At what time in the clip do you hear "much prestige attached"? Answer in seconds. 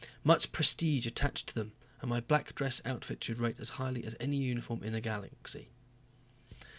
0.23-1.45